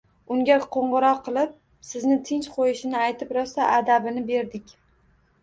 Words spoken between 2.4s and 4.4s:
qo'yishini aytib rosa adabini